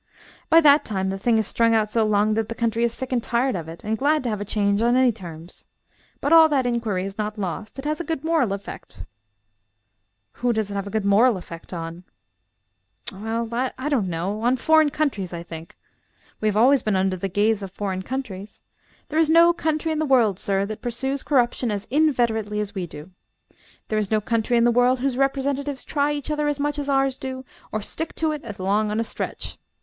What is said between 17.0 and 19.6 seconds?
the gaze of foreign countries. There is no